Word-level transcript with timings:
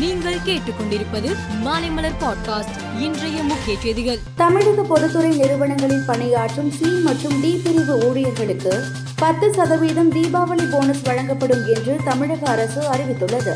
நீங்கள் 0.00 0.36
கேட்டுக்கொண்டிருப்பது 0.46 1.36
மாலைமலர் 1.64 2.18
பாட்காஸ்ட் 2.20 3.00
இன்றைய 3.00 3.42
முக்கிய 3.42 3.78
செய்திகள். 3.82 4.18
தமிழக 4.36 4.82
பொதுத்துறை 4.82 5.30
நிறுவனங்களில் 5.30 6.04
பணியாற்றும் 6.06 6.70
சி 6.70 6.86
மற்றும் 6.86 7.40
டி 7.40 7.60
பிரிவு 7.64 8.08
ஊழியர்களுக்கு 8.08 8.82
பத்து 9.16 9.54
சதவீதம் 9.54 10.12
தீபாவளி 10.12 10.70
போனஸ் 10.70 11.02
வழங்கப்படும் 11.02 11.66
என்று 11.74 11.96
தமிழக 12.04 12.46
அரசு 12.46 12.80
அறிவித்துள்ளது. 12.80 13.54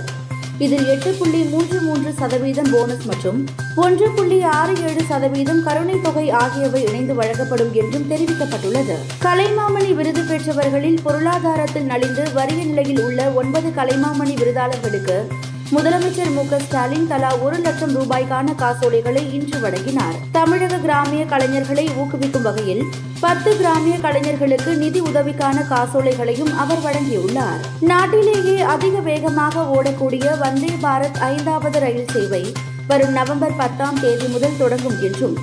இதில் 0.58 0.86
எட்டு 0.86 1.12
புள்ளி 1.12 1.42
மூன்று 1.42 1.80
மூன்று 1.80 2.12
சதவீதம் 2.12 2.70
போனஸ் 2.72 3.04
மற்றும் 3.04 3.46
ஒன்று 3.76 4.10
புள்ளி 4.10 4.42
ஆறு 4.42 4.74
ஏழு 4.88 5.02
சதவீதம் 5.08 5.62
கருணை 5.62 6.00
தொகை 6.00 6.30
ஆகியவை 6.30 6.86
இணைந்து 6.86 7.14
வழங்கப்படும் 7.14 7.72
என்றும் 7.74 8.10
தெரிவிக்கப்பட்டுள்ளது. 8.10 8.96
கலைமாமணி 9.22 9.94
விருது 9.94 10.22
பெற்றவர்களில் 10.22 11.02
பொருளாதாரத்தில் 11.02 11.84
நலிந்து 11.84 12.32
வறிய 12.32 12.64
நிலையில் 12.64 13.02
உள்ள 13.02 13.30
ஒன்பது 13.30 13.68
கலைமாமணி 13.68 14.34
விருதாளர்களுக்கு 14.34 15.24
முதலமைச்சர் 15.72 16.32
மு 16.32 16.58
ஸ்டாலின் 16.58 17.06
தலா 17.06 17.36
ஒரு 17.36 17.58
லட்சம் 17.58 18.00
ரூபாய்க்கான 18.00 18.54
காசோலைகளை 18.54 19.32
இன்று 19.32 19.58
வழங்கினார். 19.58 20.14
தமிழக 20.32 20.76
கிராமிய 20.76 21.24
கலைஞர்களை 21.24 21.88
ஊக்குவிக்கும் 21.96 22.42
வகையில் 22.42 22.82
பத்து 23.20 23.56
கிராமிய 23.56 23.98
கலைஞர்களுக்கு 23.98 24.76
நிதி 24.76 25.00
உதவிக்கான 25.00 25.66
காசோலைகளையும் 25.68 26.56
அவர் 26.56 26.78
வழங்கியுள்ளார். 26.78 27.60
நாட்டிலேயே 27.80 28.60
அதிக 28.60 29.00
வேகமாக 29.00 29.60
ஓடக்கூடிய 29.60 30.38
வந்தே 30.38 30.68
பாரத் 30.82 31.18
ஐந்தாவது 31.18 31.78
ரயில் 31.78 32.08
சேவை 32.12 32.52
வரும் 32.86 33.12
நவம்பர் 33.12 33.56
பத்தாம் 33.56 34.00
தேதி 34.00 34.26
முதல் 34.26 34.56
தொடங்கும் 34.58 35.02
என்றும் 35.02 35.36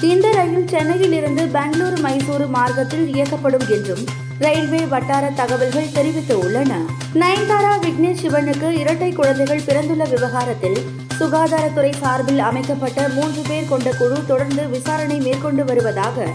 இந்த 0.00 0.30
ரயில் 0.30 0.68
சென்னையில் 0.68 1.12
இருந்து 1.12 1.44
பெங்களூரு 1.44 1.98
மைசூரு 2.02 2.48
மார்க்கத்தில் 2.48 3.14
இயக்கப்படும் 3.14 3.68
என்றும் 3.68 4.04
ரயில்வே 4.38 4.86
வட்டார 4.86 5.30
தகவல்கள் 5.30 5.92
தெரிவித்துள்ளன. 5.94 6.72
நயன்தாரா 7.14 7.72
விக்னேஷ் 7.80 8.22
சிவனுக்கு 8.22 8.70
இரட்டை 8.70 9.12
குழந்தைகள் 9.12 9.62
பிறந்துள்ள 9.66 10.04
விவகாரத்தில் 10.04 10.78
சுகாதாரத்துறை 11.20 11.92
சார்பில் 11.96 12.38
அமைக்கப்பட்ட 12.38 13.08
மூன்று 13.08 13.42
பேர் 13.48 13.68
கொண்ட 13.68 13.90
குழு 13.90 14.18
தொடர்ந்து 14.26 14.68
விசாரணை 14.68 15.18
மேற்கொண்டு 15.18 15.64
வருவதாக 15.64 16.26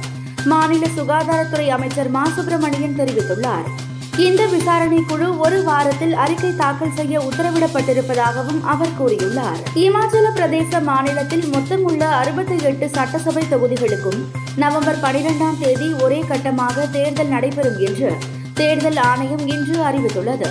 மாநில 0.45 0.87
சுகாதாரத்துறை 0.97 1.67
அமைச்சர் 1.67 2.09
மா 2.09 2.27
சுப்பிரமணியன் 2.27 2.99
தெரிவித்துள்ளார். 2.99 3.69
இந்த 4.17 4.45
விசாரணை 4.45 5.03
குழு 5.07 5.37
ஒரு 5.37 5.63
வாரத்தில் 5.63 6.13
அறிக்கை 6.13 6.55
தாக்கல் 6.55 6.93
செய்ய 6.95 7.19
உத்தரவிடப்பட்டிருப்பதாகவும் 7.19 8.61
அவர் 8.63 8.89
கூறியுள்ளார். 8.99 9.59
இமாச்சல 9.75 10.25
பிரதேச 10.35 10.81
மாநிலத்தில் 10.81 11.49
மொத்தம் 11.49 11.83
உள்ள 11.83 12.07
அறுபத்தி 12.07 12.55
எட்டு 12.63 12.89
சட்டசபை 12.89 13.43
தொகுதிகளுக்கும் 13.51 14.19
நவம்பர் 14.55 14.99
பனிரெண்டாம் 15.01 15.59
தேதி 15.59 15.93
ஒரே 15.93 16.23
கட்டமாக 16.29 16.89
தேர்தல் 16.89 17.27
நடைபெறும் 17.27 17.79
என்று 17.79 18.13
தேர்தல் 18.53 18.95
ஆணையம் 18.95 19.47
இன்று 19.47 19.83
அறிவித்துள்ளது. 19.83 20.49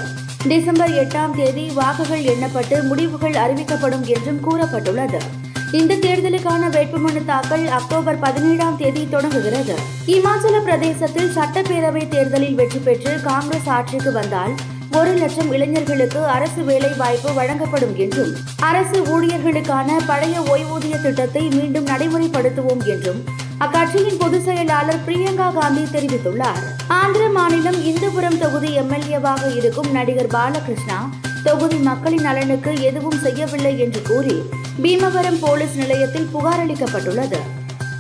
டிசம்பர் 0.49 0.91
எட்டாம் 0.91 1.37
தேதி 1.37 1.69
வாக்குகள் 1.69 2.23
எண்ணப்பட்டு 2.23 2.83
முடிவுகள் 2.83 3.33
அறிவிக்கப்படும் 3.33 4.07
என்றும் 4.07 4.41
கூறப்பட்டுள்ளது. 4.49 5.19
இந்த 5.73 5.95
தேர்தலுக்கான 5.95 6.69
வேட்புமனு 6.71 7.25
தாக்கல் 7.25 7.67
அக்டோபர் 7.67 8.19
பதினேழாம் 8.19 8.77
தேதி 8.77 9.09
தொடங்குகிறது. 9.11 9.75
இமாச்சல 10.07 10.63
பிரதேசத்தில் 10.63 11.31
சட்டப்பேரவை 11.37 12.09
தேர்தலில் 12.09 12.55
வெற்றி 12.55 12.79
பெற்று 12.79 13.21
காங்கிரஸ் 13.21 13.69
ஆட்சிக்கு 13.69 14.13
வந்தால் 14.13 14.55
ஒரு 14.93 15.13
லட்சம் 15.13 15.53
இளைஞர்களுக்கு 15.53 16.25
அரசு 16.25 16.65
வேலை 16.65 16.93
வாய்ப்பு 16.97 17.35
வழங்கப்படும் 17.35 17.97
என்றும் 17.97 18.33
அரசு 18.61 18.99
ஊழியர்களுக்கான 19.01 19.99
பழைய 20.07 20.41
ஓய்வூதிய 20.41 21.01
திட்டத்தை 21.01 21.49
மீண்டும் 21.49 21.87
நடைமுறைப்படுத்துவோம் 21.87 22.85
என்றும் 22.87 23.25
அக்கட்சியின் 23.59 24.19
பொதுச் 24.19 24.45
செயலாளர் 24.45 25.05
பிரியங்கா 25.07 25.53
காந்தி 25.53 25.99
தெரிவித்துள்ளார். 25.99 26.63
ஆந்திர 26.89 27.29
மாநிலம் 27.29 27.85
இந்துபுரம் 27.85 28.39
தொகுதி 28.39 28.79
எம்எல்ஏவாக 28.79 29.57
இருக்கும் 29.57 29.91
நடிகர் 29.91 30.27
பாலகிருஷ்ணா 30.27 31.11
தொகுதி 31.43 31.77
மக்களின் 31.77 32.23
நலனுக்கு 32.23 32.83
எதுவும் 32.83 33.19
செய்யவில்லை 33.19 33.79
என்று 33.79 34.03
கூறி 34.03 34.43
பீமவரம் 34.83 35.39
போலீஸ் 35.41 35.77
நிலையத்தில் 35.77 36.29
புகார் 36.33 36.67
அளிக்கப்பட்டுள்ளது. 36.67 37.41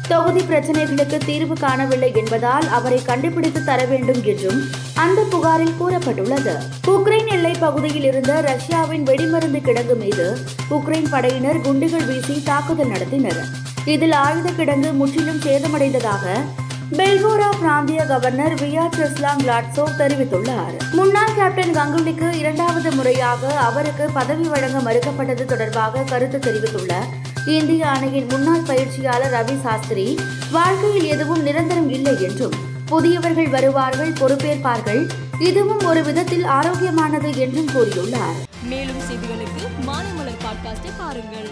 தொகுதி 0.09 0.41
பிரச்சனைகளுக்கு 0.41 1.19
தீர்வு 1.25 1.55
காணவில்லை 1.55 2.13
என்பதால் 2.15 2.69
அவரை 2.69 3.03
கண்டுபிடித்து 3.03 3.65
தர 3.65 3.85
வேண்டும் 3.85 4.25
என்றும் 4.25 4.63
அந்த 4.95 5.23
புகாரில் 5.31 5.75
கூறப்பட்டுள்ளது. 5.81 6.55
உக்ரைன் 6.87 7.27
எல்லை 7.27 7.53
பகுதியில் 7.61 8.05
இருந்த 8.05 8.41
ரஷ்யாவின் 8.41 9.07
வெடிமருந்து 9.07 9.61
கிடங்கு 9.63 9.97
மீது 9.97 10.39
உக்ரைன் 10.71 11.11
படையினர் 11.11 11.61
குண்டுகள் 11.61 12.05
வீசி 12.05 12.43
தாக்குதல் 12.43 12.91
நடத்தினர். 12.91 13.43
இதில் 13.85 14.13
ஆயுத 14.13 14.51
கிடங்கு 14.51 14.93
முற்றிலும் 14.93 15.41
சேதமடைந்ததாக 15.41 16.41
பெல்போரா 16.99 17.49
பிராந்திய 17.61 18.05
கவர்னர் 18.05 18.55
வியா 18.55 19.05
இஸ்லாம் 19.05 19.41
லாட்ஸோ 19.41 19.85
தெரிவித்துள்ளார். 19.99 20.75
முன்னாள் 20.93 21.35
கேப்டன் 21.35 21.77
கங்குலிக்கு 21.77 22.33
இரண்டாவது 22.33 22.93
முறையாக 22.93 23.59
அவருக்கு 23.59 24.11
பதவி 24.11 24.49
வழங்க 24.49 24.79
மறுக்கப்பட்டது 24.79 25.45
தொடர்பாக 25.45 26.03
கருத்து 26.03 26.39
தெரிவித்துள்ள 26.39 27.03
இந்திய 27.47 27.87
அணியின் 27.87 28.27
முன்னாள் 28.27 28.61
பயிற்சியாளர் 28.61 29.33
ரவி 29.33 29.61
சாஸ்திரி 29.61 30.19
வாழ்க்கையில் 30.51 31.05
எதுவும் 31.05 31.43
நிரந்தரம் 31.43 31.91
இல்லை 31.91 32.23
என்றும் 32.23 32.53
புதியவர்கள் 32.87 33.49
வருவார்கள் 33.49 34.13
பொறுப்பேற்பார்கள் 34.13 35.11
இதுவும் 35.39 35.85
ஒரு 35.85 36.03
விதத்தில் 36.03 36.45
ஆரோக்கியமானது 36.45 37.37
என்றும் 37.37 37.69
கூறியுள்ளார். 37.69 38.39
மேலும் 38.63 39.03
செய்திகளுக்கு 39.11 39.65
பாட்காஸ்டை 40.45 40.91
பாருங்கள். 40.99 41.51